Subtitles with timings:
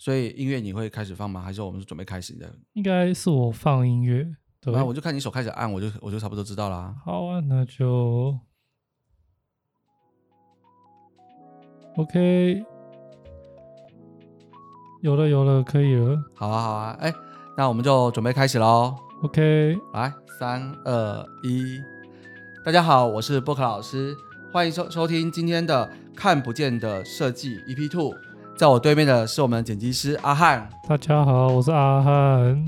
[0.00, 1.42] 所以音乐你会开始放吗？
[1.42, 2.50] 还是我们是准备开始的？
[2.72, 4.24] 应该是我放音乐，
[4.58, 6.96] 对然，后我就看你手开始按，我就我就差不多知道啦。
[7.04, 8.34] 好啊，那就
[11.96, 12.64] OK，
[15.02, 17.12] 有了有了，可以了好啊，好啊，哎，
[17.58, 18.96] 那我们就准备开始喽。
[19.22, 21.78] ，OK，来，三二一，
[22.64, 24.16] 大家好，我是波克老师，
[24.50, 28.14] 欢迎收收听今天的看不见的设计 EP Two。
[28.56, 30.68] 在我对面的是我们剪辑师阿汉。
[30.88, 32.66] 大家好，我是阿汉，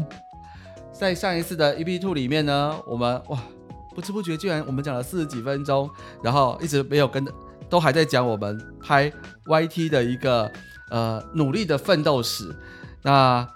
[0.92, 3.38] 在上一次的 EP Two 里面呢，我们哇
[3.94, 5.88] 不知不觉居然我们讲了四十几分钟，
[6.22, 7.24] 然后一直没有跟，
[7.68, 9.12] 都还在讲我们拍
[9.46, 10.50] YT 的一个
[10.90, 12.54] 呃努力的奋斗史。
[13.02, 13.46] 那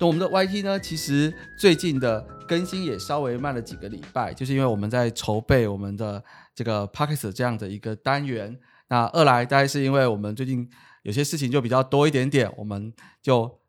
[0.00, 6.22] 我们的 YT 呢，其实最近的更新也稍微慢了几个礼拜，就是因为我们在筹备我们的
[6.54, 8.56] 这个 p o c k e t 这样的一个单元。
[8.90, 10.66] 那二来大概是因为我们最近
[11.08, 13.60] 有些事情就比较多一点点，我们就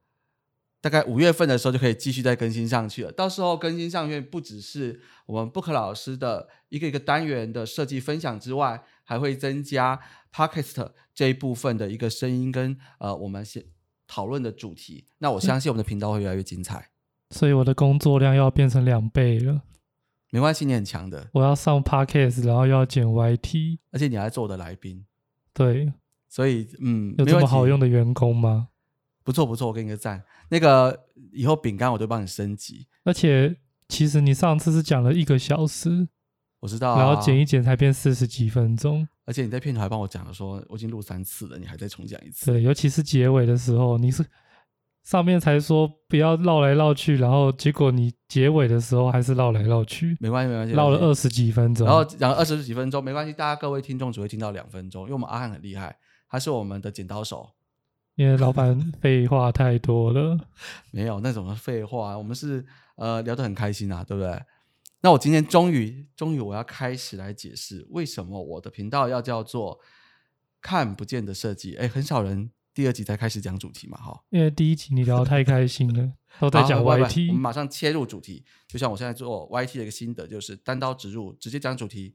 [0.81, 3.11] 大概五月份的时候就可以继续再更新上去了。
[3.13, 10.01] 到时候更新上去不只是我们 Book 老师的一个一个单元的设计分享之外，还会增加
[10.33, 13.63] Podcast 这一部分的一个声音跟呃我们先
[14.05, 15.05] 讨论的主题。
[15.19, 16.89] 那我相信我们的频道会越来越精彩。
[17.29, 19.61] 所以我的工作量要变成两倍了，
[20.31, 25.05] 没关系，你很强的，我要上 Podcast，然后又要剪 YT，而且你还做我的来宾，
[25.53, 25.93] 对，
[26.29, 28.69] 所以嗯，有这么好用的员工吗？
[29.23, 30.23] 不错不错，我给你个赞。
[30.49, 33.55] 那个以后饼干我就帮你升级，而且
[33.87, 36.07] 其实你上次是讲了一个小时，
[36.59, 37.03] 我知道、啊。
[37.03, 39.07] 然后剪一剪才变四十几分钟。
[39.25, 42.47] 而且你在片头还帮我讲了说，我已经录三次了，你还再重讲一次。
[42.47, 44.25] 对，尤其是结尾的时候，你是
[45.03, 51.85] 上面才说不要绕来绕去，然后结果你结尾的时候还是绕来绕去，没关系没关系，绕了二十几分钟。
[51.85, 55.95] 然后讲了二十几分钟，没关系，大家各位听众只会听到两分钟，因为我们阿汉很厉害，
[56.29, 57.51] 他是我们的剪刀手，
[58.15, 60.39] 因为老板 废话太多了，
[60.91, 64.41] 没有那种废话，我们是呃聊得很开心啊，对不对？
[65.01, 69.79] 那我今天终于终于我要开始来解释为什么我的频道要叫做
[70.61, 74.21] 看不见的设计，哎，很少人第二集才开始讲主题嘛，哈。
[74.29, 77.33] 因为第一集你聊得太开心了，都在讲好不不不我们 YT。
[77.33, 78.43] 马上切入主题。
[78.67, 82.13] 就像我现在做 YT 的一个心得，就是单刀直入，直接讲主题。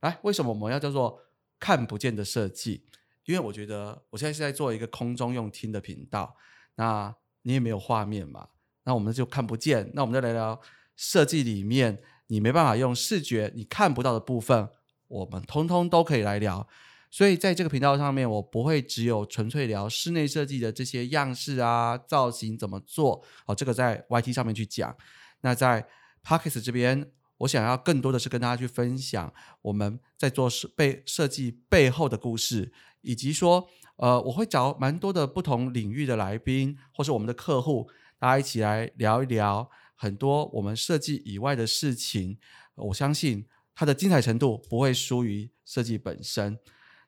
[0.00, 1.18] 来，为什么我们要叫做
[1.58, 2.84] 看不见的设计？
[3.26, 6.34] 因为我觉得我现在是在做一个空中用听的频道，
[6.76, 8.48] 那你也没有画面嘛，
[8.84, 9.90] 那我们就看不见。
[9.94, 10.60] 那我们再来聊
[10.96, 11.98] 设计里面
[12.28, 14.68] 你没办法用视觉你看不到的部分，
[15.08, 16.66] 我们通通都可以来聊。
[17.08, 24.94] 所以在这个频道上面，我不会只有纯粹聊室内设计的这些样式啊、造型怎么做，哦，这个在 YT 上面去讲。
[25.40, 25.86] 那在
[26.24, 29.32] Pockets 这边，我想要更多的是跟大家去分享
[29.62, 37.88] 我们在做设背设计背后的故事，以及说，呃，我会找蛮多的不同领域的来宾，或是我们的客户，
[38.18, 42.38] 大家一起来聊一聊很多我们设计以外的事情。
[42.76, 46.58] 我相信它的精彩程度不会输于设计本身。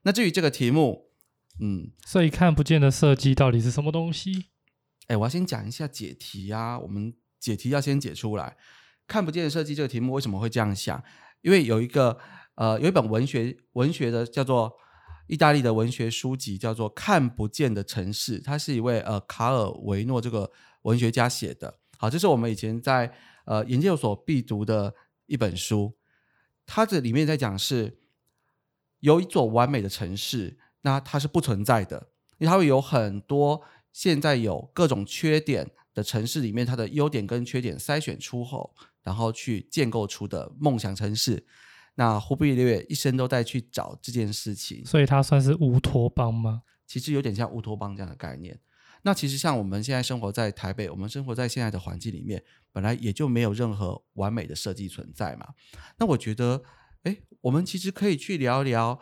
[0.03, 1.10] 那至于这个题目，
[1.60, 4.47] 嗯，所以看不见的设计到底是什么东西？
[5.09, 8.56] 哎，我要先讲一下解题啊，我们解题要先解出来。
[9.09, 11.03] 看不见的设计这个题目为什么会这样想？
[11.41, 12.17] 因为有一个
[12.55, 14.73] 呃，有一本文学文学的叫做
[15.29, 20.51] 意大利的文学书籍，叫做《看不见的城市》，它是一位呃卡尔维诺这个
[20.83, 21.79] 文学家写的。
[21.97, 23.13] 好，这是我们以前在
[23.45, 24.95] 呃研究所必读的
[25.27, 25.97] 一本书。
[26.67, 28.01] 它这里面在讲是
[29.01, 38.72] 有一座完美的城市，那它是不存在的，因为它会有很多现在有各种缺点的城市里面，它的优点跟缺点筛选出后，
[39.03, 41.44] 然后去建构出的梦想城市。
[41.97, 46.62] 那忽必烈一生都在去找这件事情，所以它算是乌托邦吗？
[46.86, 48.60] 其实有点像乌托邦这样的概念。
[49.03, 55.48] 那其实像我们现在生活在台北，我们生活在现在的环境里面，本来也就没有任何完美的设计存在嘛。
[55.98, 56.62] 那我觉得，
[57.03, 59.00] 哎，我们其实可以去聊聊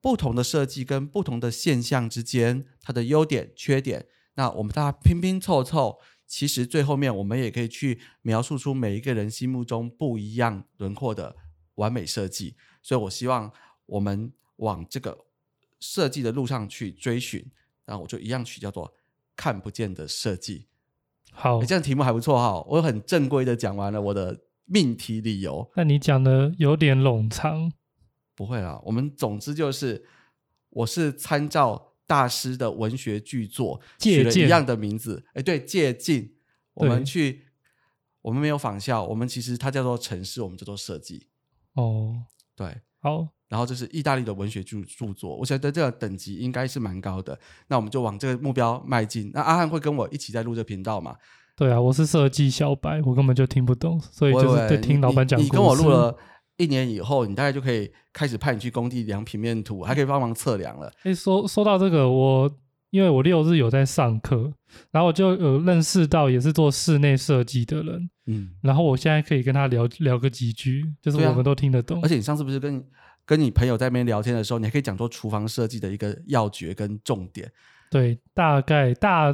[0.00, 4.06] 不同的设计跟不同的现象之间它的优点、缺点。
[4.34, 5.98] 那我们大家拼拼凑凑，
[6.34, 11.36] 其实最后面我们也可以去描述出每一个人心目中不一样轮廓的
[11.74, 12.56] 完美设计。
[12.80, 13.52] 所以我希望
[13.84, 15.26] 我们往这个
[15.78, 17.44] 设计的路上去追寻，
[17.84, 18.94] 然后我就一样取叫做
[19.36, 20.68] 看不见的设计。
[21.32, 25.70] 好诶，这样题目还不错哈，我很正规的讲完了我的命题理由。
[25.76, 27.70] 那你讲的有点冗长。
[28.34, 30.06] 不会啦，我们总之就是
[30.70, 36.30] 我是参照大师的文学巨作借了一样的名字，哎，对，借鉴。
[36.74, 37.42] 我们去，
[38.22, 41.26] 我们没有仿效，我们其实它叫做城市，我们叫做设计。
[41.74, 42.22] 哦，
[42.56, 47.38] 对，好，然后这是意大利的文学著著作，我觉得这个等级应该是蛮高的。
[47.68, 49.30] 那我们就往这个目标迈进。
[49.34, 51.14] 那阿汉会跟我一起在录这频道嘛？
[51.54, 55.38] 对啊，我是设计小白，我根本就听不懂，所以就是对听老板讲。
[55.38, 56.16] 你跟我录了
[56.62, 60.92] 一年以后，你大概就可以开始派你去工地量平面图，还可以帮忙测量了。
[61.02, 62.50] 哎，说说到这个，我
[62.90, 64.52] 因为我六日有在上课，
[64.90, 72.00] 然后我就有认识到也是做室内设计的人，嗯，然后我现在可以跟他聊聊个几句，就是我们都听得懂。
[72.02, 72.84] 而且你上次不是跟？
[73.24, 77.48] 跟你朋友在那边聊天的时候，你还可以讲说厨房设计的一个要诀跟重点。
[77.88, 79.32] 对，大概大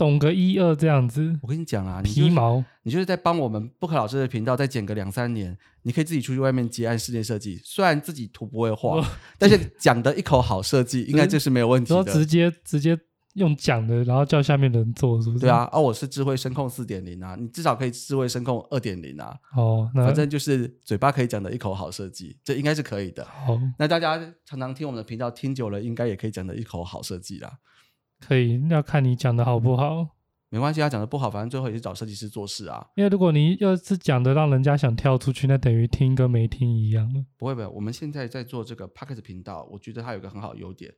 [0.00, 1.38] 懂个一二这样子。
[1.42, 7.60] 我跟你讲啊，皮毛，你就是在帮我们不可老师的频道再剪个两三年，你可以自己出去外面接案室内设计。
[7.62, 9.06] 虽然自己图不会画，
[9.36, 12.04] 但是讲的一口好设计，应该就是没有问题的。
[12.04, 12.98] 直接直接。
[13.34, 15.42] 用讲的，然后叫下面的人做，是不是？
[15.42, 19.32] 对啊，哦，我是智慧声控四点零啊，你至少可以智慧声控二点零啊。
[19.56, 23.24] 哦，反正就是嘴巴可以讲的一口好设计，这应该是可以的。
[23.24, 27.48] 好，那大家常常听我们的频道听久了，应该也可以讲的一口好设计啦。
[28.20, 30.16] 可以，要看你讲的好不好。
[30.52, 32.84] 没关系，他讲的不好，反正最后也是找设计师做事啊。
[32.96, 37.24] 因为如果你要是讲的让人家想跳出去，那等于听跟没听一样了。
[37.36, 40.92] 不会不会，我们现在在做这个 p o c k e t 频道，我觉得它有一个很好的优点。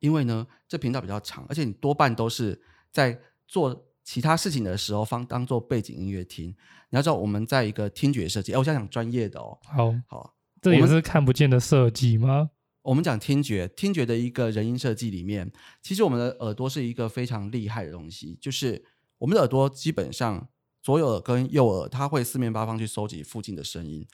[0.00, 6.48] 因为呢，这频道比较长，而且你多半都是在做其他事情的时候放当做背景音乐听。
[6.90, 9.58] 你要知道，我们在一个听觉设计，哎，我想讲专业的哦。
[9.64, 12.50] 好，好，这也是看不见的设计吗？
[12.84, 15.50] 我们讲听觉，听觉的一个人音设计里面，
[15.82, 18.84] 其实我们的耳朵是一个非常厉害的东西，就是
[19.18, 20.46] 我们的耳朵基本上
[20.82, 24.06] 左耳跟右耳，它会四面八方去收集附近的声音，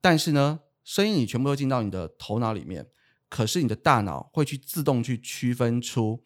[0.00, 2.86] 但是呢，声音你全部都进到你的头脑里面。
[3.28, 6.22] 可是你的大脑会去自动去区分出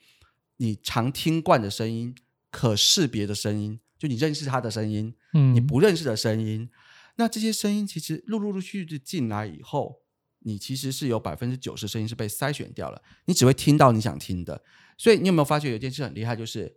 [0.56, 2.12] 你常听惯的声音、
[2.50, 5.14] 可识别的声音，就你认识它的声音，
[5.54, 6.68] 你不认识的声音。
[7.14, 10.02] 那这些声音其实陆陆续续进来以后，
[10.46, 14.62] 你其实是有百分之九十声音是被筛选掉了，你只会听到你想听的。
[14.96, 16.76] 所以你有没有发觉有件事很厉害，就是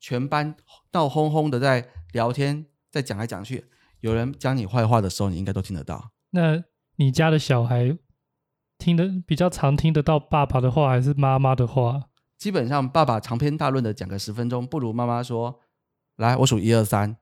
[0.00, 0.56] 全班
[0.92, 3.66] 闹哄哄的在聊天，在讲来讲去，
[4.00, 6.12] 有人讲你坏话的时候，你应该都听得到。
[6.30, 6.64] 那
[6.96, 7.98] 你家的小孩？
[8.78, 12.04] 听得比较常听得到爸爸的话还是妈妈的话？
[12.38, 15.60] 基本上爸爸长篇大论的讲个十分钟，不如妈妈说
[16.16, 17.18] ：“来，我数一二三。”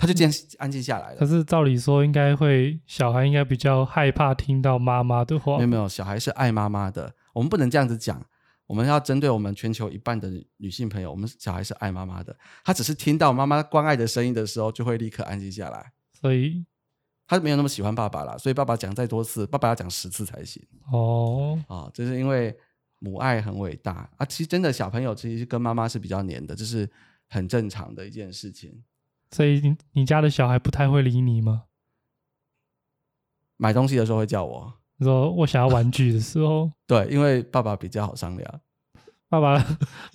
[0.00, 1.16] 他就这样安静下来了。
[1.18, 5.58] 可是照理说，应该会小孩应该比较害怕听到妈妈的话。
[5.58, 7.14] 没有没有，小孩是爱妈妈的。
[7.34, 8.24] 我们不能这样子讲，
[8.66, 12.34] 我们要针对我们全球一半的女性朋友，我们小孩是爱妈妈的。
[12.64, 15.92] 他只是听到妈妈关爱的声音的时候，就会立刻安静下来。
[16.18, 16.64] 所以。
[17.26, 20.60] 他没有那么喜欢爸爸了，所以爸爸讲再多次，爸爸要讲十次才行。
[20.90, 22.52] 哦，啊，这是因为
[22.98, 24.26] 母爱很伟大啊。
[24.26, 26.90] 其实真的小朋友其实跟妈妈是比较黏的，这是
[27.28, 28.82] 很正常的一件事情。
[29.30, 31.64] 所以你你家的小孩不太会理你吗？
[33.56, 36.70] 买东西的时候会叫我，说我想要玩具的时候。
[36.86, 38.60] 对，因为爸爸比较好商量。
[39.28, 39.64] 爸爸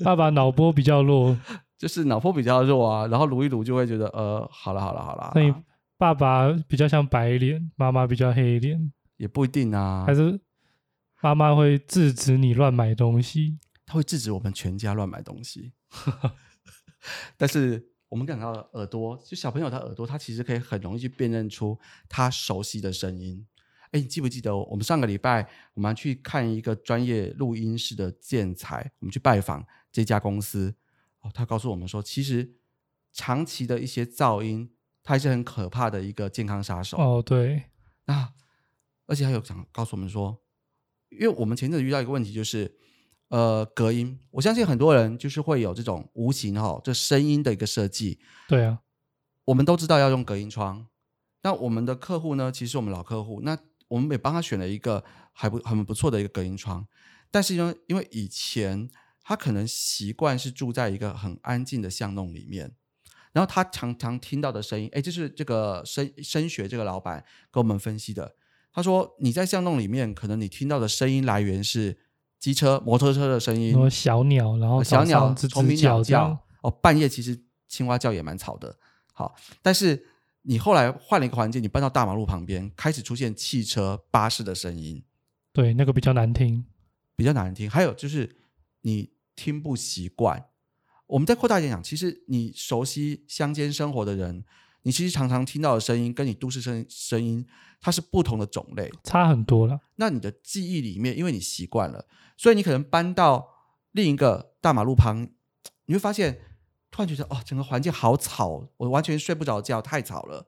[0.03, 1.37] 爸爸脑波比较弱，
[1.77, 3.07] 就是脑波比较弱啊。
[3.07, 5.31] 然后撸一撸就会觉得，呃，好了好了好了。
[5.33, 5.53] 所以。
[5.97, 10.03] 爸爸比较像白脸，妈妈比较黑脸，也不一定啊。
[10.05, 10.37] 还是
[11.21, 15.71] 妈妈会制止你乱买东西，他会制止我们全家乱买东西。
[17.37, 23.45] 但是我们讲到耳朵，就小朋友的耳朵，他其实可以很容易去辨认出他熟悉的声音。
[23.91, 30.75] 哎，你记不记得我们上个礼拜我们去看一个专业录音室的建材，我们去拜访这家公司
[31.21, 32.55] 哦，他告诉我们说，其实
[33.13, 34.71] 长期的一些噪音。
[35.07, 37.65] 它还是很可怕的一个健康杀手哦，对，
[38.05, 38.33] 那
[39.05, 40.41] 而且还有想告诉我们说，
[41.09, 42.75] 因为我们前阵子遇到一个问题，就是
[43.35, 48.17] 呃隔音，我相信很多人就是会有这种无形哈，这声音的一个设计。
[48.47, 48.79] 对啊，
[49.43, 50.87] 我们都知道要用隔音窗，
[51.41, 53.57] 那我们的客户呢，其实我们老客户，那
[53.89, 56.87] 我们也帮他选了一个还不很不错的一个隔音窗，
[57.29, 58.89] 但是呢，因为以前
[59.21, 62.73] 他可能习惯是住在一个很安静的巷弄里面。
[63.33, 68.33] 然后他常常听到的声音，哎，就是这个声声学这个老板跟我们分析的。
[68.71, 71.97] 他说你在巷弄里面，可能你听到的声音来源是
[72.45, 76.37] 机车、摩托车的声音，小鸟，然后小鸟、虫鸣鸟叫。
[76.61, 78.77] 哦，半夜其实青蛙叫也蛮吵的。
[79.13, 79.33] 好，
[79.63, 80.05] 但是
[80.43, 85.03] 你后来换了一个环境，你搬到大马路旁边，开始出现汽车、巴士的声音。
[85.51, 86.63] 对，那个比较难听，
[87.15, 87.67] 比较难听。
[87.67, 88.35] 还有就是
[88.81, 90.45] 你听不习惯。
[91.07, 94.45] 我们再扩大一点讲，其实你熟悉乡间生活的人，
[94.85, 97.43] 你其实常常听到的声音，跟你都市声声音，
[97.81, 99.79] 它是不同的种类，差很多了。
[99.95, 103.49] 那你的记忆里面，因为你习惯了，所以你可能搬到
[103.93, 105.27] 另一个大马路旁，
[105.87, 106.39] 你会发现，
[106.91, 110.47] 突然觉得哦，整个环境好吵，我完全睡不着觉，太吵了。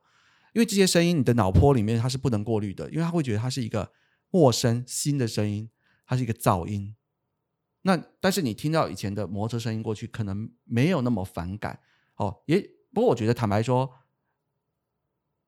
[0.53, 3.91] 因为这些声音，你的脑波里面它是不能过滤的，因为它会觉得它是一个
[4.29, 5.71] 陌生新的声音，
[6.05, 6.95] 它是一个噪音。
[7.81, 11.79] 那但是你听到以前的摩托车声音过去，可能没有那么反感
[12.17, 12.43] 哦。
[12.45, 12.61] 也
[12.93, 13.91] 不过我觉得坦白说，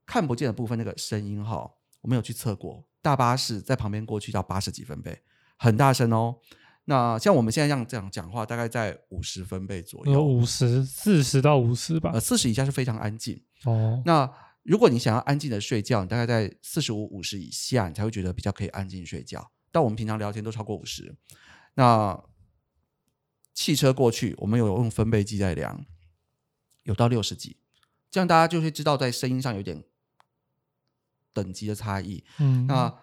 [0.10, 1.70] 看不见的部分那个声音哈，
[2.02, 2.84] 我没有去测过。
[3.00, 5.22] 大巴士在旁边过去到八十几分贝，
[5.56, 6.40] 很大声哦。
[6.86, 12.10] 那像我们现在这样这样讲话，大概在五十分贝左右，五十四十到五十吧。
[12.14, 14.02] 呃，四十以下是非常安静哦。
[14.04, 14.28] 那
[14.64, 19.52] 如果你想要安静的睡觉，大概在四十五、五十以下，你才会觉得比较可以安静睡觉。
[19.72, 21.16] 但我们平常聊天都超过五十。
[21.76, 22.20] 那
[23.54, 25.86] 汽车过去，我们有用分贝计在量，
[26.84, 27.58] 有到六十几，
[28.10, 29.84] 这样大家就会知道在声音上有点
[31.34, 32.24] 等级的差异。
[32.40, 32.94] 嗯，那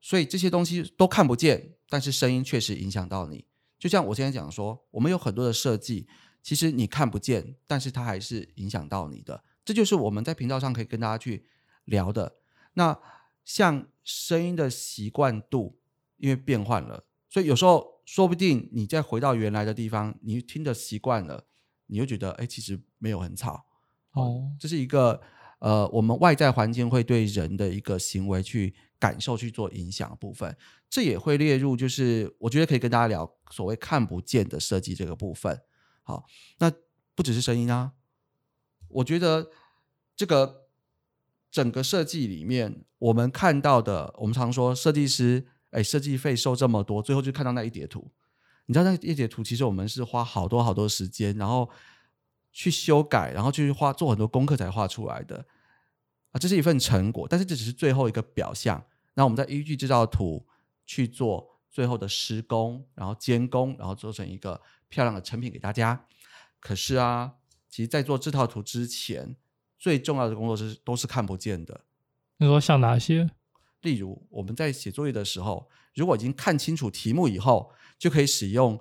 [0.00, 1.76] 所以这些东西都看不见。
[1.92, 3.44] 但是声音确实影响到你，
[3.76, 6.06] 就像我现在讲说，我们有很多的设计，
[6.40, 9.42] 其实你看不见，但是它还是影响到你的。
[9.64, 11.46] 这就是我们在频道上可以跟大家去
[11.86, 12.36] 聊的。
[12.74, 12.96] 那
[13.44, 15.80] 像声音的习惯度，
[16.18, 21.44] 因为变换了，所以有时候说不定你再回到原来的地方，你听的习惯了，
[21.86, 23.66] 你又觉得哎，其实没有很吵。
[24.12, 25.20] 哦，这是一个
[25.60, 28.74] 呃，我们外在环境会对人的一个行为去。
[29.00, 30.54] 感受去做影响部分，
[30.90, 35.58] 这也会列入，就是我觉得可以跟大家聊所谓看不见的设计这个部分。
[36.02, 36.26] 好，
[36.58, 36.70] 那
[37.14, 37.92] 不只是声音啊，
[38.88, 39.50] 我觉得
[40.14, 40.66] 这个
[41.50, 48.12] 整个设计里面，我们看到的，我们常说设计师，哎，设计费收这么多，最后就看到那一叠图。
[48.66, 51.70] 你知道那一叠图，其实我们是花好多好多时间，然后
[52.52, 55.44] 去修改，然后去画做很多功课才画出来的
[56.32, 58.84] 啊，这是一份成果，但是这只是最后一个表象。
[59.14, 60.46] 那我们再依据这套图
[60.86, 66.06] 去做最后的施工，然后监工，然后做成一个漂亮的成品给大家。
[66.58, 67.34] 可是啊，
[67.68, 69.36] 其实，在做这套图之前，
[69.78, 71.84] 最重要的工作是都是看不见的。
[72.38, 73.30] 你说像哪些？
[73.82, 78.78] 例如，我们在写作业的时候，如果已经看清楚题目以后，就可以使用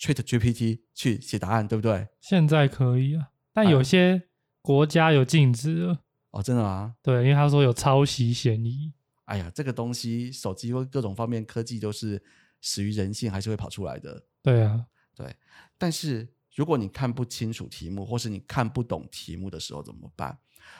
[0.00, 2.08] Chat GPT 去写答案，对不对？
[2.20, 4.28] 现在可以啊，但有些
[4.62, 6.00] 国家有禁止了。
[6.30, 6.96] 哦，真的吗？
[7.02, 8.94] 对，因为他说有抄袭嫌疑。
[9.26, 12.22] 哎呀，这个东西，手机或各种方面科技都是
[12.62, 14.24] 始于人性，还是会跑出来的。
[14.42, 15.36] 对啊，对。
[15.76, 20.38] 但是如果你看不清楚题目，或是你看不懂题目的时候怎么办？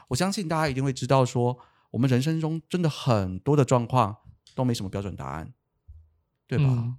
[0.08, 1.58] 我相信大家一定会知道，说
[1.90, 4.16] 我们人生中真的很多的状况
[4.54, 5.52] 都没什么标准答案，
[6.46, 6.96] 对吧？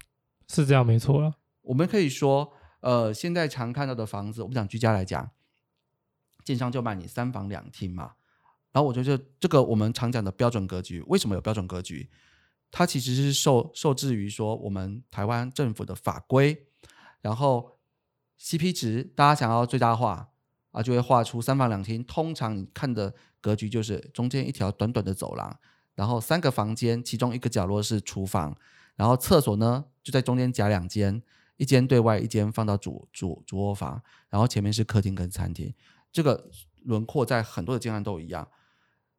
[0.47, 1.35] 是这样，没错了。
[1.61, 5.31] 我们可以说，呃，现在常看到的房子，我们讲居家来讲，
[6.43, 8.13] 建商就卖你三房两厅嘛。
[8.71, 12.09] 然后我觉得这个我们常讲的标准格局，为什么有标准格局？
[12.71, 16.67] 它其实是受受制于说我们台湾政府的法规，
[17.19, 17.77] 然后
[18.39, 20.29] CP 值大家想要最大化
[20.71, 22.01] 啊，就会画出三房两厅。
[22.05, 25.59] 通常你看的格局就是中间一条短短的走廊，
[25.95, 28.57] 然后三个房间，其中一个角落是厨房，
[28.95, 31.21] 然后厕所呢就在中间夹两间，
[31.61, 35.71] 一间对外，一间放到主主主卧房，然后前面是客厅跟餐厅。
[36.11, 36.49] 这个
[36.81, 38.49] 轮廓在很多的建案都一样。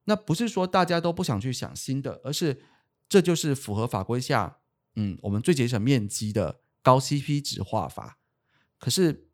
[0.06, 2.60] 那不是说大家都不想去想新的，而是
[3.08, 4.58] 这就是符合法规下，
[4.96, 8.18] 嗯，我们最节省面积的高 CP 值画法。
[8.76, 9.28] 可是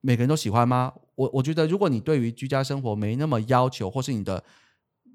[0.00, 0.94] 每个人都喜欢吗？
[1.16, 4.44] 我我觉得，如果你对于居家生活没那么要求，或是你的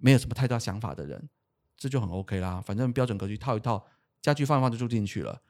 [0.01, 1.29] 没有什么太大想法的人，
[1.77, 2.59] 这就很 OK 啦。
[2.59, 3.85] 反正标准格局套一套，
[4.21, 5.41] 家具放一放就住进去了。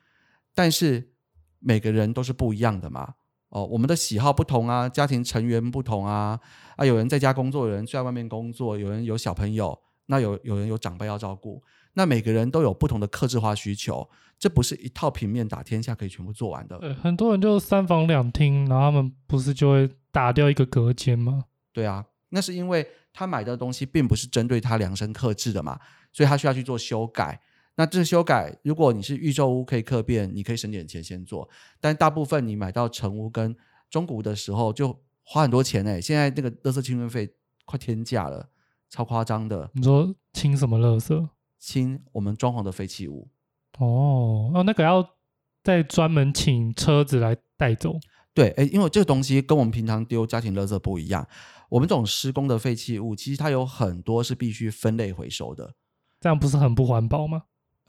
[0.54, 1.14] 但是
[1.60, 3.14] 每个人都是不一样的嘛。
[3.50, 6.40] 哦，我们的喜好不同啊，家庭成员不同啊，
[6.76, 9.76] 啊，有人在家工作，有人在外面工作，有人有小朋友，
[10.06, 11.64] 那有有人有长辈要照顾，
[11.94, 16.78] 那每个人都有不同的克制化需求，这不是一套平面打天下可以全部做完的。
[16.78, 21.46] 对，很多人就三房两厅，然后他们不是就会打掉一个隔间吗？
[21.74, 25.80] 对啊，那是因为他买的东西并不是针对他量身克制的嘛，
[26.14, 27.42] 所以他需要去做修改。
[27.76, 31.50] 那这修改，如果你是预售屋可以客变，你可以省点钱先做。
[31.80, 33.56] 但大部分你买到成屋跟
[33.90, 36.02] 中古的时候，就花很多钱哎。
[36.02, 37.34] 现在那个垃圾清运费
[37.66, 38.50] 快天价了，
[38.90, 39.72] 超夸张的。
[39.74, 41.30] 你说清什么垃圾？
[41.58, 43.30] 清我们装潢的废弃物。
[43.78, 45.16] 哦，哦，那个要
[45.64, 47.98] 再专门请车子来带走。
[48.34, 51.28] 对，哎，因为这个东西跟我们平常丢家庭垃圾不一样。
[51.70, 55.76] 我们这种施工的废弃物，其实它有很多是必须分类回收的。
[56.20, 57.44] 这样不是很不环保吗？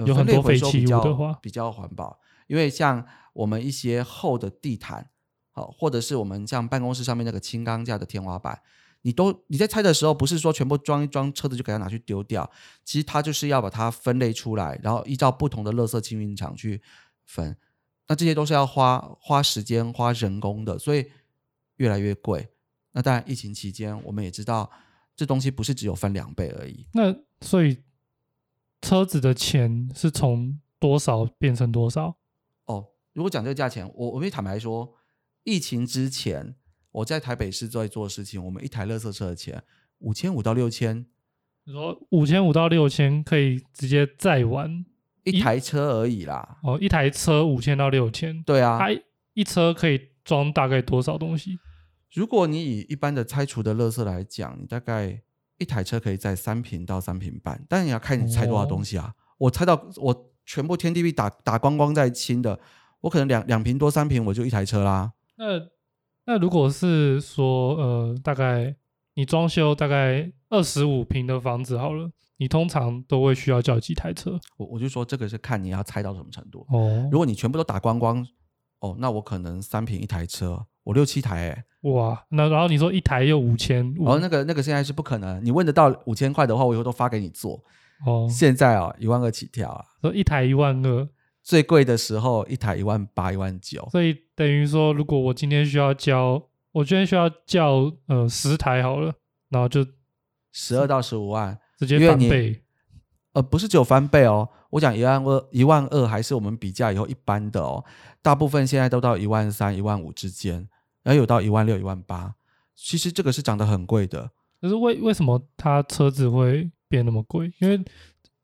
[0.06, 5.10] 有很多废弃物的话，比较环保，因为像我们一些厚的地毯，
[5.50, 8.60] 好，或者是我们像办公室上面那个轻钢架的天花板，
[9.02, 12.50] 你都你在拆的时候，不是说全部装一装车子就给它拿去丢掉，
[12.84, 16.82] 其实它就是要把它分类出来，然后依照不同的垃圾清运厂去
[17.24, 17.56] 分，
[18.08, 21.10] 那这些都是要花花时间花人工的，所以
[21.76, 22.48] 越来越贵。
[22.92, 24.70] 那当然，疫情期间我们也知道，
[25.14, 26.86] 这东西不是只有分两倍而已。
[26.92, 27.78] 那所以。
[28.80, 32.16] 车子的钱是从多少变成多少？
[32.66, 34.94] 哦，如果讲这个价钱，我我可以坦白说，
[35.44, 36.54] 疫情之前
[36.90, 39.62] 我在台北市在做事情，我们一台乐色车的钱
[39.98, 41.06] 五千五到六千。
[41.64, 44.84] 你说五千五到六千可以直接载完
[45.24, 46.58] 一台车而已啦。
[46.62, 48.42] 哦，一台车五千到六千。
[48.42, 48.88] 对啊，它
[49.34, 51.58] 一车可以装大概多少东西？
[52.12, 55.22] 如果你以一般的拆除的乐色来讲，你大概
[55.60, 59.14] 一台车可以在三瓶到三瓶半，但你要看你拆多少东西啊。
[59.38, 62.58] 我拆到我全部天地币打打光光在清的，
[63.02, 65.12] 我可能两两瓶多三瓶我就一台车啦。
[65.36, 65.44] 那
[66.26, 68.74] 那如果是说呃，大概
[69.14, 74.40] 你装修大概二十五平的房子好了，你通常都会需要叫几台车？
[74.56, 77.08] 我我就说这个是看你要拆到什么程度哦。
[77.12, 78.26] 如果你全部都打光光，
[78.80, 80.66] 哦，那我可能三平一台车。
[80.90, 82.20] 我六七台哎，哇！
[82.30, 85.42] 那然后你说一台又五千，然后那个那个现在是不可能。
[85.44, 87.62] 你问得到五千块的话，我以后都发给你做。
[88.04, 91.08] 哦，现在啊，一万二起跳啊，说一台一万二，
[91.44, 93.88] 最贵的时候一台一万八、一万九。
[93.92, 96.42] 所以等于说，如果我今天需要交，
[96.72, 99.12] 我今天需要叫呃十台好了，
[99.50, 99.86] 然后就
[100.50, 102.60] 十二到十五万，直接翻倍。
[103.32, 107.84] 呃，不是只有翻倍哦，我讲一万二，一万二还是我们比价以后一般的哦。
[108.22, 110.68] 大部分现在都到一万三、一万五之间，
[111.02, 112.34] 然后有到一万六、一万八。
[112.74, 114.30] 其实这个是涨得很贵的。
[114.60, 117.52] 可是为为什么它车子会变那么贵？
[117.60, 117.82] 因为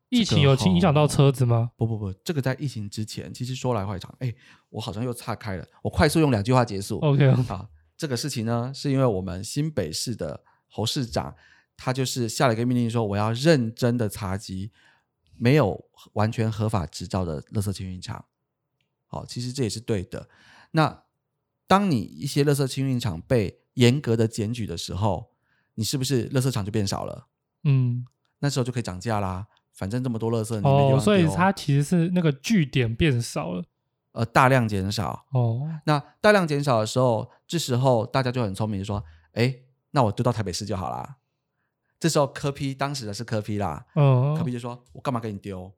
[0.09, 1.71] 疫情有影响到车子吗？
[1.75, 4.13] 不不不，这个在疫情之前，其实说来话长。
[4.19, 4.33] 哎，
[4.69, 6.99] 我好像又岔开了，我快速用两句话结束。
[6.99, 11.35] OK 好，这个事情呢，是因为我们新北市的侯市长。
[11.79, 14.71] 他就是下了一个命令，说我要认真的查缉
[15.35, 15.79] 没有
[16.13, 18.25] 完全合法执照的垃圾清运厂。
[19.05, 20.27] 好，其实这也是对的。
[20.71, 21.03] 那
[21.67, 25.31] 当你一些垃圾清运厂被严格的检举的时候，
[25.75, 27.27] 你是不是垃圾场就变少了？
[27.65, 28.05] 嗯，
[28.39, 29.47] 那时候就可以涨价啦。
[29.73, 33.63] 反正这么多垃圾你，哦，所以它其实是那个据点变少了，
[34.13, 35.27] 呃，大量减少。
[35.31, 39.55] 哦，那大量减少的时候，这时候大家就很聪明，说，哎，
[39.91, 41.17] 那我丢到台北市就好啦。
[41.99, 45.71] 这时候科批当时的是科批啦，嗯，科批就说：“我干嘛给你丢？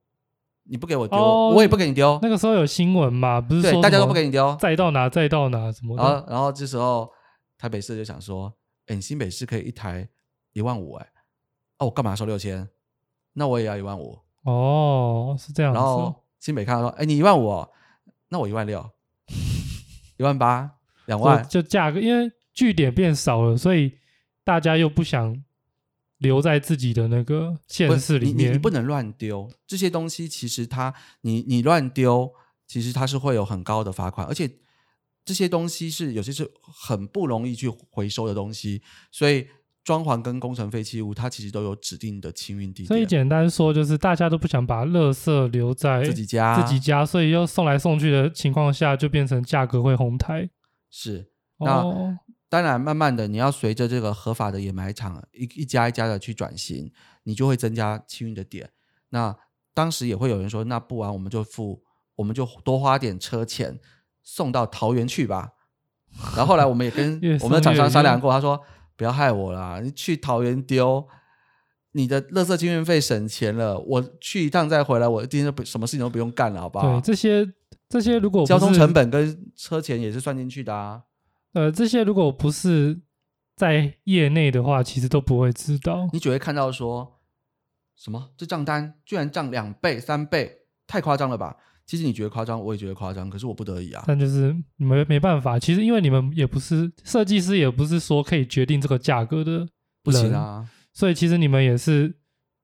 [0.69, 3.41] 你不给我丢，我也不给你丢。”那个时候有新闻嘛？
[3.41, 5.97] 不是说大家都不给你丢，再到哪再到哪什么？
[5.97, 7.10] 然后，然后这时候
[7.58, 8.53] 台北市就想说
[8.88, 10.08] ：“哎，新北市可以一台
[10.53, 11.08] 一万五，哎，
[11.79, 12.69] 哦，我干嘛收六千？
[13.34, 15.73] 那我也要一万五。”哦，是这样。
[15.73, 17.67] 然后新北看到说：“哎，你一万五，
[18.29, 18.89] 那我一万六，
[20.17, 20.69] 一万八，
[21.05, 23.97] 两万。”就价格，因为据点变少了，所以
[24.43, 25.43] 大家又不想。
[26.19, 30.27] 留在自己的那个县市里面，你你不能乱丢这些东西。
[30.27, 32.32] 其实它，你你乱丢，
[32.67, 34.49] 其实它是会有很高的罚款，而且
[35.23, 38.82] 这些东西是有些是很不容易去回收的东西。
[39.12, 39.47] 所以
[39.84, 42.84] 装潢跟工程废弃物，它其实都有指定的清运地。
[42.84, 50.49] 所以简单说，就是大家都不想把垃圾留在自己家，自己家，所以又送来送去的情况下，就变成价格会哄抬。
[50.89, 52.19] 是，那。
[52.50, 56.92] 当然，慢慢的，你要随着这个合法的掩埋场一一家一家的去转型，
[57.24, 58.72] 你就会增加清运的点。
[59.10, 59.36] 那
[59.76, 61.84] 当时也会有人说，那不然我们就付，
[62.16, 63.80] 我们就多花点车钱
[64.24, 65.52] 送到桃园去吧。
[66.36, 68.60] 然后后来我们也跟我们的厂商商量过，他说
[68.98, 71.08] 不要害我啦，你去桃园丢，
[71.92, 77.00] 你的垃圾清运费省钱了，我去一趟再回来，我今天不什么事情都不用干了，好不好？
[77.00, 77.48] 对，这些
[77.88, 81.04] 这些如果交通成本跟车钱也是算进去的啊。
[81.54, 83.02] 呃，这些如果不是
[83.56, 86.08] 在业内的话，其实都不会知道。
[86.14, 87.20] 你只会看到说
[87.96, 91.58] 什么这账单居然涨两倍、三倍，太夸张了吧？
[91.86, 94.04] 其实你觉得夸张，我也觉得夸张，可是我不得已啊。
[94.06, 99.68] 但就是没没办法，其实因为你们也不是设计师，也不是说可以决定这个价格的，
[100.04, 100.70] 不行啊。
[100.94, 102.16] 所以其实你们也是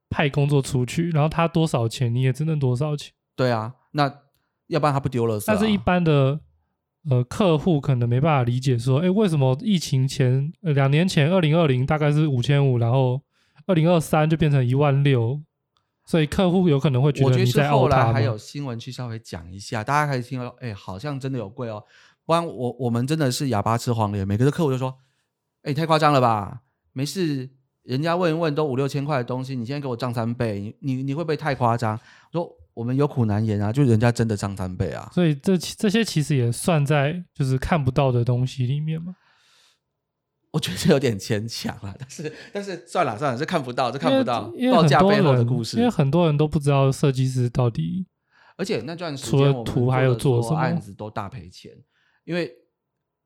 [0.10, 3.12] 派工作出去，然后他多少钱，你也只能多少钱。
[3.36, 4.04] 对啊，那
[4.68, 5.40] 要不然他不丢了。
[5.48, 6.40] 但是一般的。
[7.08, 13.22] 呃，客户可能没办法理解说，哎，为什么疫情前呃两年前二零二零大概是五千五，然后
[13.68, 15.40] 二零二三就变成一万六，
[16.06, 21.84] 所以客户有可能会觉得你在后来还有新闻去稍微讲一下，大家可以听到，哎，好像真的有贵哦。
[22.26, 24.98] 不然我我们真的是哑巴吃黄连，每个客户就说，
[25.62, 26.62] 哎，太夸张了吧？
[26.92, 27.52] 没事，
[27.84, 32.00] 人家问一问都五六千块的东西，你现在给我涨三倍，你你会不会太夸张？
[32.32, 32.58] 说。
[32.76, 39.16] 我们有苦难言啊，就人家真的涨三倍啊，所以这这些其实也算在就是看不到的东西里面嘛。
[40.52, 48.06] 我觉得有点牵强了， 但是但是算了算了，这看不到，这看不到报价背后的故事，因为很多人都不知道设计师到底，
[48.58, 51.72] 而且那段时间图还有做什么案子都大赔钱，
[52.24, 52.54] 因为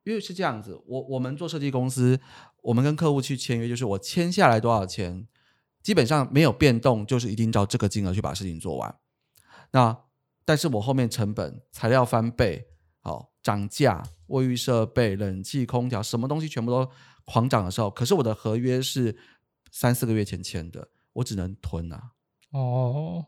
[0.03, 2.19] 因为是这样子，我我们做设计公司，
[2.61, 5.27] 我们跟客户去签约，就是我签下来多少钱。
[5.81, 8.93] 基本上没有变动，就是一定照这个金额去把事情做完。
[9.71, 9.97] 那
[10.45, 12.67] 但是我后面成本、材料翻倍，
[12.99, 16.89] 好涨价，卫浴设备、冷气、空调，什么东西全部都
[17.25, 19.15] 狂涨的时候，可是我的合约是
[19.71, 22.11] 三四个月前签的，我只能囤啊。
[22.51, 23.27] 哦。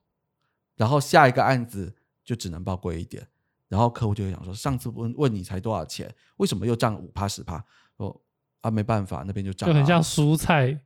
[0.75, 3.27] 然后下一个案子就只能报贵一点，
[3.67, 7.63] 然后客户就会想说：上次问问你才多少钱，为什么又涨五趴十趴？
[7.97, 8.19] 哦
[8.61, 9.69] 啊，没办法，那边就涨。
[9.69, 10.81] 就很像蔬菜，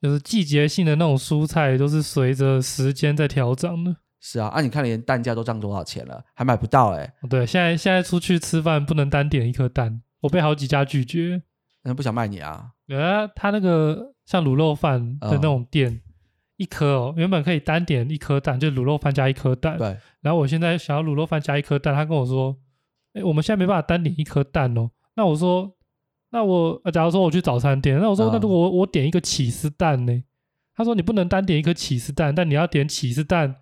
[0.00, 3.96] 就是季节性的那种蔬菜，都是随着时间在调整的。
[4.26, 7.14] 是啊，啊，你看连蛋价都涨多少钱了，还买不到哎。
[7.28, 11.42] 对，现在现在出去吃饭不能单点一颗蛋，我被好几家拒绝。
[11.82, 12.70] 那不想卖你啊？
[12.88, 16.00] 呃，他那个像卤肉饭的那种店。
[16.56, 19.76] 一颗哦，原本可以单点一颗蛋，就卤肉饭加一颗蛋。
[19.76, 19.98] 对。
[20.22, 22.56] 然后我现在想要卤肉饭加一颗蛋，他跟我说
[23.12, 25.76] ：“哎，我们现在没办法单点一颗蛋哦。”那我说
[26.30, 30.22] ：“那我假如说我去早餐店，那我说那如果我我点一个起司蛋呢？”
[30.76, 33.56] 他说：“你不能单点一颗起司蛋，但你要点起司蛋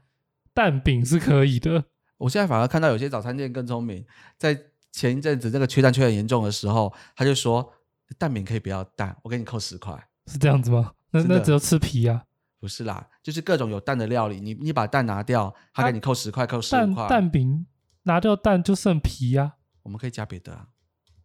[0.54, 1.84] 蛋饼是可以的。”
[2.18, 4.04] 我现在反而看到有些早餐店更聪明，
[4.38, 4.58] 在
[4.92, 7.72] 前一阵子这个缺蛋缺很严重的时候，他就说
[8.18, 10.92] ：“蛋饼可以不要蛋，我给你扣十块。”是这样子吗？
[11.10, 12.24] 那那只有吃皮啊。
[12.60, 17.08] 不是啦，就是各种有蛋的料理，你你把蛋拿掉，他给你扣十块，扣十块。
[17.08, 17.66] 蛋饼
[18.04, 19.54] 拿掉蛋就剩皮呀。
[19.82, 20.68] 我们可以加别的啊，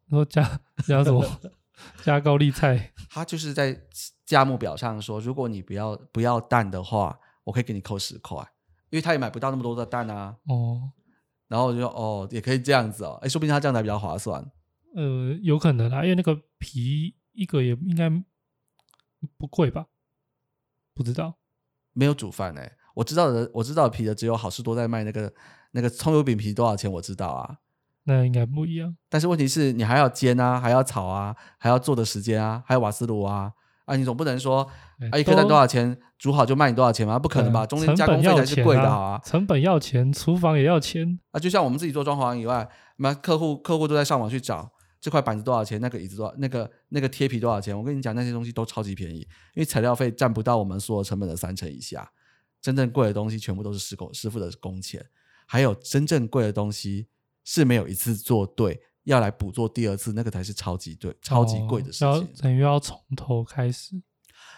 [0.10, 0.42] 然后加
[0.88, 1.24] 加什么？
[2.04, 2.92] 加高丽菜。
[3.12, 3.80] 他就是在
[4.26, 8.44] 价目表上说，如果你不要不要蛋的话，我可以给你扣十块，
[8.90, 10.36] 因为他也买不到那么多的蛋啊。
[10.48, 10.92] 哦。
[11.48, 14.46] 然后我就说，哦，也可以这样子哦，哎，说不定他这样才比较划算。
[14.96, 18.10] 呃，有可能啊，因为那个皮一个也应该
[19.38, 19.86] 不贵吧。
[20.94, 21.38] 不知道，
[21.94, 25.34] 没有煮饭哎，我知道的，我知道皮的只有好事多在卖那个
[25.72, 27.60] 那个葱油饼皮多少钱，我知道啊，
[28.04, 28.98] 那应该不一样。
[29.08, 33.54] 但是问题是你还要煎啊，还要炒啊，还要做的时间啊，还有瓦斯炉啊，
[33.88, 34.70] 啊，你总不能说
[35.12, 37.18] 啊一颗蛋多少钱，煮好就卖你多少钱吗？
[37.18, 44.72] 不可能吧，中间加工费才是贵的好啊，成本要钱，厨房也要钱啊，就像我们自己做装潢以外，那客户客户都在上网去找。
[45.00, 45.80] 这块板子多少钱？
[45.80, 46.34] 那个椅子多少？
[46.40, 47.78] 那个那个贴皮多少钱？
[47.78, 49.20] 我跟你讲，那些东西都超级便宜，
[49.54, 52.12] 因为材料费占不到我们所有成本的三成以下。
[52.60, 55.06] 真正贵的东西全部都是师工师傅的工钱，
[55.46, 57.08] 还有真正贵的东西
[57.46, 62.30] 是没有一次做对，要来补做第二次，那个才是超级对、超级贵的事情。
[62.42, 64.02] 等于要从头开始。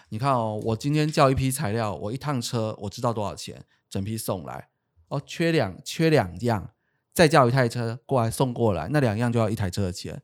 [0.08, 4.68] 你看哦，我今天叫一批材料，我一趟车我知道多少钱，整批送来
[5.06, 6.72] 哦，缺两缺两样。
[7.12, 10.20] 再叫一台车过来送过来，那两样就要一台车的钱。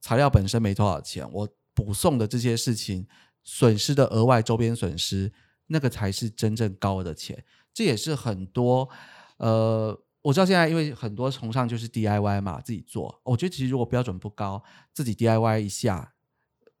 [0.00, 3.06] 材料本身没多少钱，我补送的这些事情
[3.42, 5.32] 损失的额外周边损失，
[5.68, 7.44] 那个才是真正高的钱。
[7.72, 8.88] 这也是很多
[9.36, 13.20] 呃，我知道现在因为很多崇尚就是 DIY 嘛，自己做。
[13.24, 16.14] 我觉得其实如果标准不高，自己 DIY 一下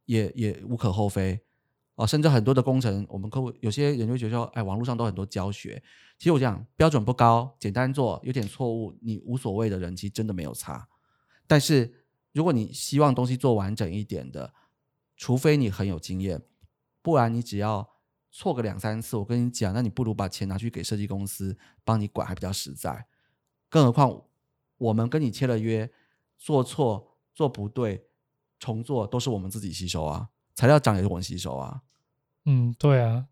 [0.06, 1.40] 也也无可厚非。
[1.96, 5.82] 哦，甚至很多的工程，我们客户有些人就觉得说，哎，网络上都很多教学。
[6.18, 10.88] 其实我讲标准不高，简单做，有点错误，你无所谓的人，其实真的没有差。
[11.46, 14.54] 但是如果你希望东西做完整一点的，
[15.16, 16.40] 除非你很有经验，
[17.02, 17.86] 不然你只要
[18.30, 23.06] 错个两三次，我跟你讲，那你不如把钱拿去给设计公司帮你管，还比较实在。
[23.72, 24.20] 更何况
[24.76, 25.90] 我们跟你签了约，
[26.36, 28.04] 做错做不对，
[28.58, 30.28] 重做都是我们自己吸收啊。
[30.54, 31.80] 材料涨也是我们吸收啊，
[32.44, 33.24] 嗯，对啊，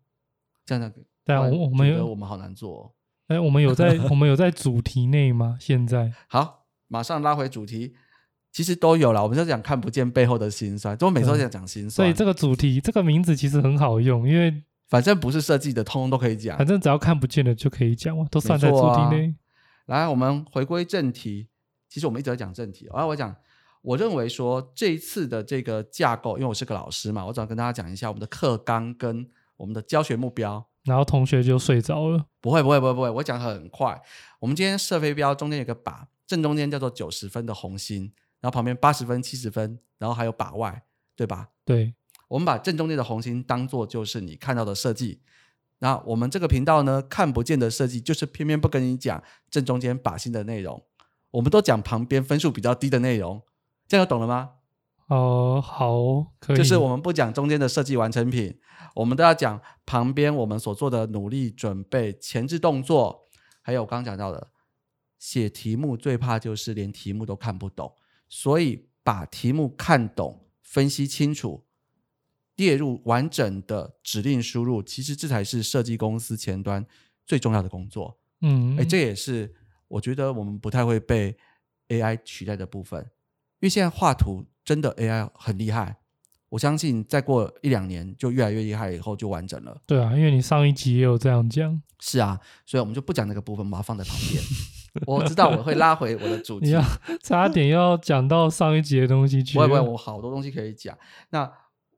[0.65, 0.91] 这样的，
[1.23, 2.91] 对啊，我我们有我们好难做，
[3.27, 5.57] 哎，我们有在 我们有在主题内吗？
[5.59, 7.93] 现在好，马上拉回主题，
[8.51, 19.35] 其实都有了，我们就讲看不见背后的辛酸，就每周在讲辛酸，所以这个主题这个名字其实很好用，因为反正不是设计的，通通都可以讲，反正只要看不见的就可以讲嘛，都算在主题内。
[19.91, 21.49] 来，我们回归正题，
[21.89, 23.35] 其实我们一直在讲正题，然后我讲。
[23.83, 29.27] 我认为说这一次的这个架构，因为我是个老师嘛，我只要跟大家讲一下我们的课纲跟
[29.57, 32.27] 我们的教学目标，然后同学就睡着了。
[32.39, 33.99] 不会不会不会不会，我讲很快。
[34.39, 40.83] 我们今天射飞镖中间有个靶，正中间叫做九十分的红心，然后旁边八十分、七十分，然后还有靶外，
[41.15, 41.49] 对吧？
[41.65, 41.95] 对。
[42.27, 45.21] 我们把正中间的红心当做就是你看到的设计，
[45.83, 50.83] 那我们这个频道呢，看不见的设计就是偏偏不跟你讲正中间靶心的内容，
[51.31, 53.41] 我们都讲旁边分数比较低的内容。
[53.87, 54.51] 这样懂了吗？
[55.07, 56.55] 哦，好，可以。
[56.55, 58.59] 就是我们不讲中间的设计完成品，
[58.95, 63.27] 我们都要讲旁边我们所做的努力、准备、前置动作，
[63.61, 64.51] 还有我刚刚讲到的
[65.17, 67.93] 写题目，最怕就是连题目都看不懂。
[68.29, 71.65] 所以把题目看懂、分析清楚，
[72.61, 76.85] 列入完整的指令输入，其实这才是设计公司前端
[77.25, 78.15] 最重要的工作。
[78.41, 79.51] 嗯，哎，这也是
[79.87, 81.35] 我觉得我们不太会被
[81.87, 83.01] AI 取代的部分。
[83.01, 85.97] 因为现在画图真的 AI 很厉害，
[86.49, 89.81] 我相信再过一两年就越来越厉害，以后就完整了。
[89.87, 91.81] 对啊，因为你上一集也有这样讲。
[91.99, 94.43] 是啊，所以我们就不讲那个部分，把它放在旁边。
[95.07, 96.67] 我知道我会拉回我的主题。
[96.67, 96.83] 你要
[97.23, 99.57] 差点要讲到上一集的东西去。
[99.57, 100.95] 不会，我好多东西可以讲。
[101.29, 101.51] 那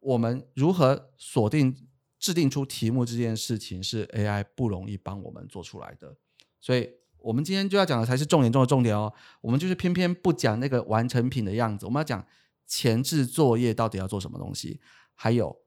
[0.04, 1.88] 我们如何锁定、
[2.20, 6.16] 制定出题目这件事情，是 AI 不容易帮我们做出来的。
[6.60, 6.90] 所以。
[7.24, 9.14] 我们今天就要讲的才是重点中的重点哦。
[9.40, 12.28] 我们就是偏偏不讲那个完成品的样子，我们要讲
[12.68, 14.82] 前置作业到底要做什么东西，
[15.14, 15.62] 还有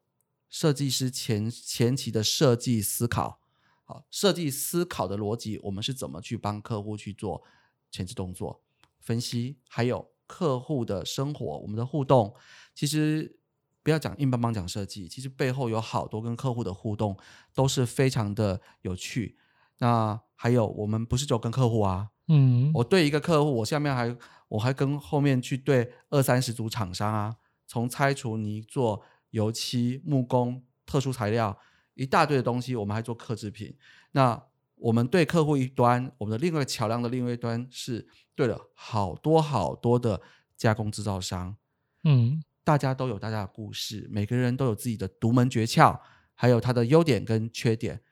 [0.51, 3.41] 设计师前前期的设计思考，
[3.85, 7.43] 好，设计思考的逻辑，我们是怎么去帮客户去做
[7.91, 8.63] 前置动作
[9.01, 12.35] 分析，还有客户的生活，我们的互动，
[12.75, 13.39] 其实
[13.87, 17.17] 不要讲硬邦邦讲设计，其实背后有好多跟客户的互动
[17.55, 19.39] 都是非常的有趣。
[19.79, 24.17] 那还有，我们不是只有跟客户啊，嗯，我对一个客户，我下面还
[24.49, 27.37] 我还跟后面去对二三十组厂商啊，
[27.69, 31.57] 从拆除泥做油漆、木工、特殊材料
[31.95, 33.73] 一大堆的东西，我们还做刻制品。
[34.11, 34.43] 那
[34.75, 40.21] 我们对客户一端，我们的另外一个桥梁的另外一端是对了好多好多的
[40.57, 41.57] 加工制造商，
[42.03, 46.01] 嗯，大家都有大家的故事，每个人都有自己的独门诀窍，
[46.35, 48.03] 还有他的优点跟缺点。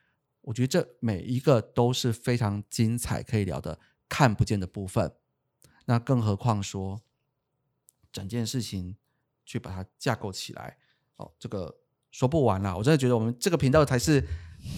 [0.43, 5.12] 我觉得这每一个都是非常精彩可以聊的看不见的部分，
[5.87, 7.01] 那更何况说
[8.12, 8.97] 整件事情
[9.45, 10.77] 去把它架构起来，
[11.17, 11.81] 哦，这个
[12.12, 12.79] 说不完了。
[12.79, 14.25] 我真的觉得我们这个频道才是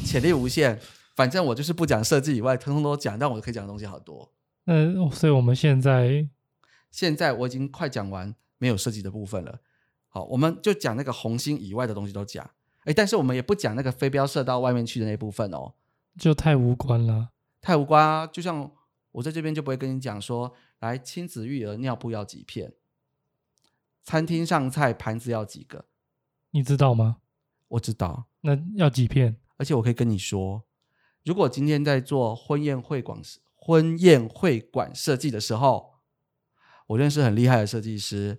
[0.06, 0.80] 潜力无限。
[1.14, 4.32] 反正我就是不讲设计以外，通通都讲，但我可以讲的东西好多。
[4.64, 6.26] 嗯，所以我们现在
[6.90, 9.60] 现在我已经快讲完没有设计的部分了。
[10.16, 12.50] 好，我们就讲那个红星以外的东西都讲。
[12.84, 15.74] 哎，但是我们也不讲那个飞镖射到外面去的那部分哦，
[16.18, 18.26] 就太无关了，太无关啊！
[18.26, 18.72] 就像
[19.12, 22.72] 我在这边就不会跟你讲说，来亲子育儿尿布要几片，
[24.02, 25.84] 餐厅上菜盘子要几个，
[26.52, 27.18] 你知道吗？
[27.68, 29.36] 我知道，那要几片？
[29.58, 30.64] 而且我可以跟你说，
[31.26, 33.20] 如果今天在做婚宴会馆
[33.54, 35.96] 婚宴会馆设计的时候，
[36.86, 38.38] 我认识很厉害的设计师，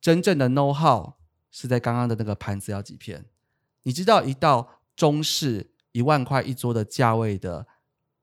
[0.00, 1.14] 真正的 know how
[1.50, 3.26] 是在刚刚的那个盘子要几片。
[3.82, 7.66] 你知道一道中式一万块一桌的价位的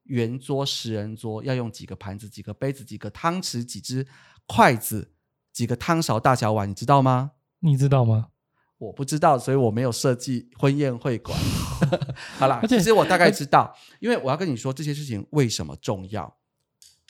[0.04, 4.08] 圆桌十人桌要用几个盘子、几个杯子、几个汤匙、几只
[4.46, 5.12] 筷子、
[5.52, 6.70] 几个汤勺、大小碗？
[6.70, 7.32] 你知道吗？
[7.60, 8.30] 你知道吗？
[8.78, 11.38] 我不知道，所以我没有设计婚宴会馆。
[12.38, 16.38] 好啦，其实我大概知道，因为我要跟你说这些事情为什么重要。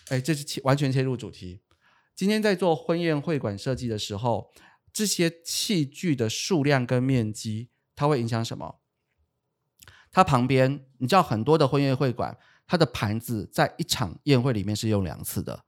[0.07, 1.59] 哎，这是切完全切入主题。
[2.17, 4.49] 今天在做婚宴会馆设计的时候，
[4.91, 7.69] 这些器具的数量跟面积。
[7.95, 8.79] 它会影响什么？
[10.11, 15.63] 它旁边，你知道很多的婚宴会馆，它的盘子在一场宴会里面是用两次的。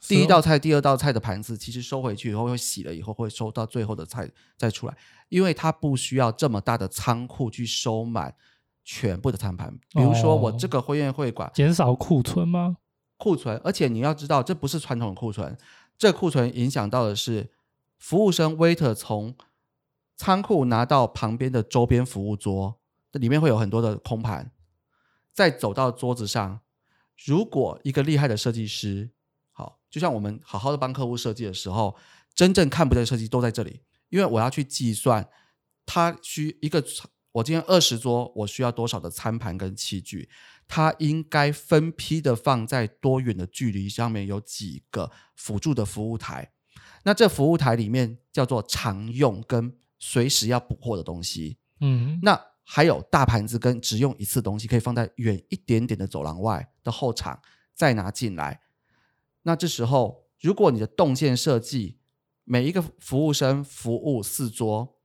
[0.00, 4.96] 第一道菜、第二道菜的盘子，其实收回去以后会洗了以后会收到最后的菜再出来，
[5.28, 8.34] 因为它不需要这么大的仓库去收满
[8.82, 9.78] 全部的餐盘。
[9.90, 12.78] 比如说我这个婚宴会馆，减少库存吗？
[13.16, 15.56] 库存，而且你要知道，这不是传统的库存，
[15.96, 17.50] 这库存影响到的是
[17.98, 19.34] 服务生 waiter 从。
[20.18, 22.80] 仓库拿到旁边的周边服务桌，
[23.12, 24.50] 这里面会有很多的空盘。
[25.34, 26.60] 再走到桌子上，
[27.26, 29.10] 如果一个厉害的设计师，
[29.52, 31.94] 好，就像我们好好的帮客户设计的时候，
[32.34, 33.82] 真正看不见的设计都在这里。
[34.08, 35.28] 因为我要去计算，
[35.84, 36.82] 他需一个
[37.32, 40.30] 我今天二十桌，我需要多少的餐盘跟器具，
[40.68, 46.52] 它应该分批的放在多远的距离上面，有几个辅助的服务台。
[47.04, 49.76] 那这服务台里面叫做常用跟。
[49.98, 57.40] 随时要补货的东西，嗯，那还有大盘子跟只用一次东西，可以放在远一点点的走廊外的后场
[57.74, 58.60] 再拿进来。
[59.44, 61.98] 那这时候，如果你的动线设计
[62.44, 64.98] 每一个服务生服务四桌，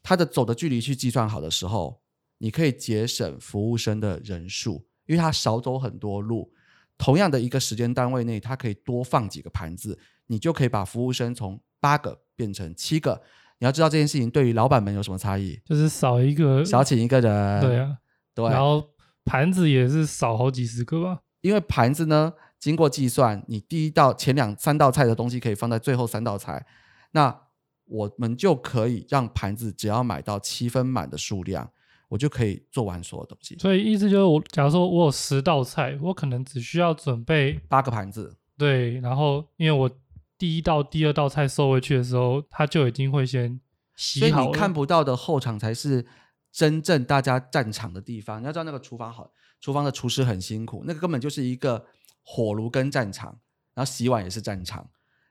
[0.00, 2.00] 他的走的距离去计算好的时候，
[2.38, 6.52] 你可以节省服务生的人数，因为他少走很多路。
[6.98, 13.20] 同样的一个时间单位内，他可以多放几个盘子，你就可以把服务生从八个变成七个。
[13.58, 15.60] 你要知道这件事情对于老板们有什么差异？
[15.64, 17.60] 就是少一个，少请一个人。
[17.60, 17.98] 对啊，
[18.34, 18.48] 对。
[18.48, 18.90] 然后
[19.24, 21.20] 盘子也是少好几十个吧？
[21.40, 26.66] 因为盘子呢，经过计算，你第一道前两三道菜的东西可以放在最后三道菜，
[27.12, 27.42] 那
[27.84, 31.70] 我们就可以让盘子只要买到七分满的数量，
[32.08, 33.56] 我就可以做完所有东西。
[33.58, 38.36] 所以意思就是，我假如说我有十道菜，我可能只需要准备八个盘子。
[38.56, 39.90] 对，然后因为我。
[40.38, 43.58] 第一道、第二道菜收回去的时候，他就已经会先
[43.94, 44.28] 洗好。
[44.28, 46.04] 所以你看不到的后场才是
[46.52, 48.42] 真正大家战场的地方。
[48.42, 51.86] 你要知道，那个厨房好，厨房的厨师很辛苦，那个根本就是一个
[52.22, 53.38] 火炉跟战场，
[53.72, 54.86] 然后洗碗也是战场。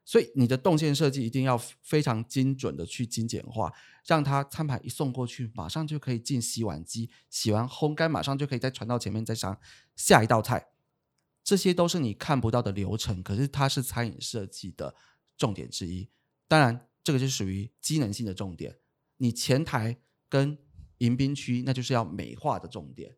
[0.06, 3.74] 所以你的动线设计一定要非常精准的去精简化，
[4.06, 9.60] 让它餐盘一送过去，马上就可以进洗碗机，洗完烘干，马上就可以再传到前面再上
[9.96, 10.68] 下一道菜。
[11.44, 14.96] 这些都是你看不到的流程，可是它是餐饮设计的
[15.36, 16.08] 重点之一。
[16.48, 18.78] 当然，这个就属于机能性的重点。
[19.18, 19.98] 你前台
[20.30, 20.58] 跟
[21.00, 23.18] 迎宾区，那就是要美化的重点。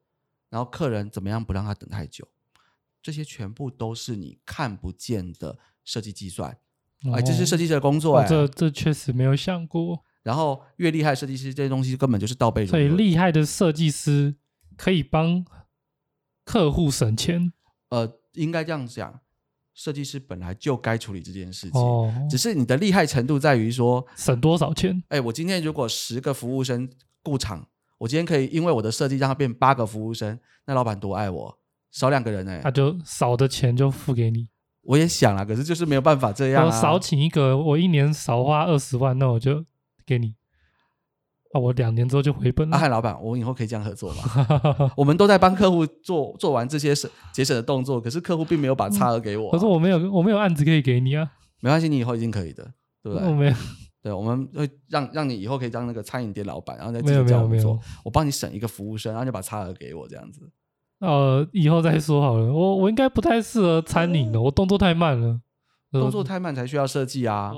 [0.49, 2.25] 然后客人怎么样不让他等太久，
[3.01, 6.57] 这些全部都是你看不见的设计计算。
[7.13, 8.17] 哎，这是设计师的工作。
[8.17, 10.03] 哎，这这确实没有想过。
[10.23, 12.71] 然后越厉害设计师，这些东西根本就是倒背如流。
[12.71, 14.35] 所以厉害的设计师
[14.75, 15.45] 可以帮
[16.43, 17.53] 客户省钱。
[17.89, 19.21] 呃，应该这样讲，
[19.73, 25.01] 设计师本来就该处理这件事情，只是你的厉害程度在于说省多少钱。
[25.07, 26.89] 哎，我今天如果十个服务生
[27.23, 27.65] 雇场，
[27.99, 31.59] 我今天可以因为我的设计让他变八个服务生，那老板多爱我，
[31.91, 34.49] 少两个人哎，他就少的钱就付给你。
[34.87, 36.65] 我也想了，可是就是没有办法这样。
[36.65, 39.65] 我少请一个，我一年少花二十万，那我就
[40.05, 40.33] 给你。
[41.53, 42.75] 啊，我两年之后就回本了。
[42.75, 44.23] 阿汉老板，我们以后可以这样合作吗？
[44.95, 49.51] 我们都在帮客户做做完这些省节省的动作，可是客户并没有把差额给我。
[49.51, 51.29] 可是我没有，我没有案子可以给你啊。
[51.59, 52.63] 没关系，你以后一定可以的，
[53.03, 53.27] 对不对？
[53.27, 53.53] 我没有。
[54.01, 57.77] 对，我们会让让你以后可以当那个餐饮店老板，然后再继续这样做。
[58.05, 60.49] 我帮你省一个服务生，然后就把差额给我这样子。
[60.99, 62.51] 呃，以后再说好了。
[62.51, 65.39] 我我应该不太适合餐饮的，我动作太慢了。
[65.91, 67.53] 动作太慢才需要设计啊。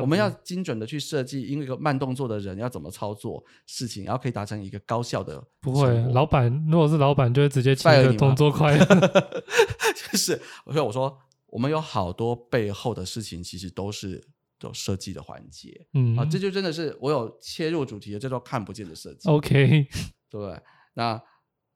[0.00, 5.42] 我们要精准的去设计，因为一个慢动作的人要怎么操作事情，然后可以达成一个高效的。
[5.60, 8.78] 不会，老板如果是老板，就会直接切个动作快。
[8.80, 11.18] 就是，所以我说，
[11.48, 14.26] 我们有好多背后的事情，其实都是
[14.62, 15.86] 有设计的环节。
[15.92, 19.28] 嗯啊，这就真的是我有切入主题的，叫做看不见的设计。
[19.28, 19.86] OK，
[20.30, 20.60] 对。
[20.94, 21.20] 那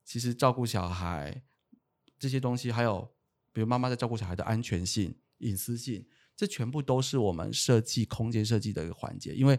[0.08, 1.42] 其实照顾小孩
[2.18, 3.14] 这些东西，还有
[3.52, 6.06] 比如妈妈在照顾小孩的安全性、隐私性。
[6.34, 9.58] 这全部都是我们设计空间设计的一个环节，因为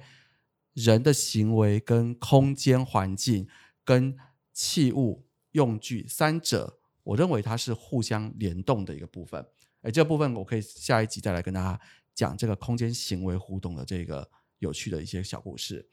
[0.73, 3.47] 人的行为跟空间环境
[3.83, 4.17] 跟
[4.51, 9.45] 器物用具三者，我认为它是互相联动的一个部分。
[9.81, 11.79] 哎，这部分我可以下一集再来跟大家
[12.15, 15.87] 讲这个空间行为互动的这个有趣的一些小故事。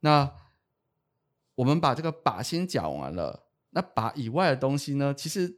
[0.00, 0.28] 那
[1.54, 5.12] 我们把这个把先讲完了，那把以外的东西呢？
[5.12, 5.54] 其实，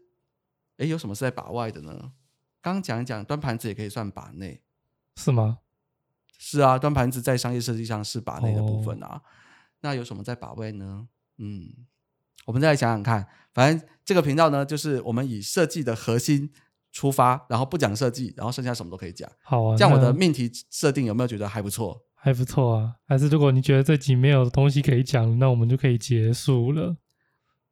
[0.79, 2.13] 哎，有什么是在把外的呢？
[2.63, 4.63] 刚刚讲一讲端盘子也可以算把内。
[5.17, 5.59] 是吗？
[6.39, 9.21] 是啊，端盘子在商业设计上是把内的部分啊。
[9.81, 11.07] 那有什么在把外呢？
[11.39, 11.69] 嗯，
[12.47, 13.27] 我们再来想想看。
[13.53, 16.51] 反正这个频道呢，就是我们以设计的核心
[16.91, 19.31] 出发，然后不讲设计，然后剩下什么都可以讲。
[19.43, 22.01] 好啊，这样我的命题设定有没有觉得还不错？
[22.15, 22.95] 还不错啊。
[23.07, 26.97] 还是如果你觉得这集没有东西可以讲，那我们就可以结束了。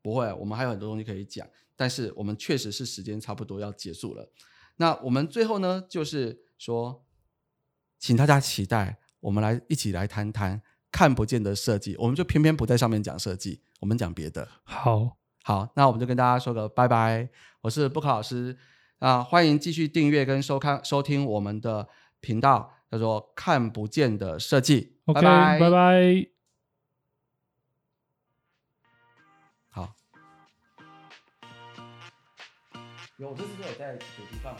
[0.02, 4.30] 不会，我们还有很多东西可以讲，但是我们确实是时间差不多要结束了。
[4.76, 7.04] 那我们最后呢，就是说。
[8.04, 10.60] 请大家期待，我们来一起来谈谈
[10.90, 11.94] 看不见的设计。
[11.98, 14.48] 我们就偏偏不在上面讲设计，我们讲别的。
[14.64, 17.28] 好，好，那我们就跟大家说个拜拜。
[17.60, 18.58] 我是布克老师
[18.98, 21.88] 啊，欢迎继续订阅跟收看收听我们的
[22.20, 24.96] 频道，叫做看不见的设计。
[25.04, 25.70] 拜拜，拜
[33.22, 34.56] 有，我这次都有在手机放。